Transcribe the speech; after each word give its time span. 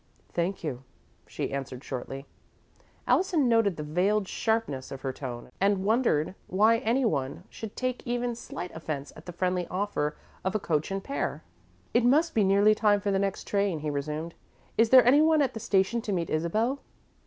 "Thank 0.33 0.63
you," 0.63 0.83
she 1.27 1.53
answered, 1.53 1.83
shortly. 1.83 2.25
Allison 3.05 3.47
noted 3.47 3.77
the 3.77 3.83
veiled 3.83 4.27
sharpness 4.27 4.89
of 4.91 5.01
her 5.01 5.13
tone 5.13 5.51
and 5.61 5.83
wondered 5.85 6.33
why 6.47 6.79
anyone 6.79 7.43
should 7.51 7.75
take 7.75 8.01
even 8.03 8.33
slight 8.33 8.75
offence 8.75 9.13
at 9.15 9.27
the 9.27 9.31
friendly 9.31 9.67
offer 9.67 10.17
of 10.43 10.55
a 10.55 10.59
coach 10.59 10.89
and 10.89 11.03
pair. 11.03 11.43
"It 11.93 12.03
must 12.03 12.33
be 12.33 12.43
nearly 12.43 12.73
time 12.73 12.99
for 12.99 13.11
the 13.11 13.19
next 13.19 13.45
train," 13.45 13.81
he 13.81 13.91
resumed. 13.91 14.33
"Is 14.75 14.89
there 14.89 15.05
anyone 15.05 15.39
at 15.43 15.53
the 15.53 15.59
station 15.59 16.01
to 16.01 16.11
meet 16.11 16.31
Isabel?" 16.31 16.79